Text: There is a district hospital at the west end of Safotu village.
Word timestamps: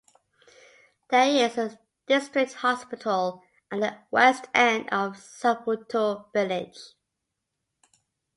There 1.09 1.45
is 1.45 1.59
a 1.59 1.77
district 2.07 2.53
hospital 2.53 3.43
at 3.71 3.81
the 3.81 3.99
west 4.09 4.45
end 4.51 4.89
of 4.91 5.17
Safotu 5.17 6.25
village. 6.33 6.79